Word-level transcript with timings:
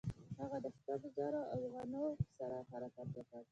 هغه 0.39 0.57
د 0.63 0.65
شپږو 0.75 1.07
زرو 1.17 1.41
اوغانانو 1.53 2.03
سره 2.37 2.57
حرکت 2.69 3.09
وکړ. 3.15 3.41